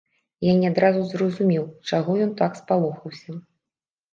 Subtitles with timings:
[0.45, 3.37] Я не адразу зразумеў, чаго ён так спалохаўся.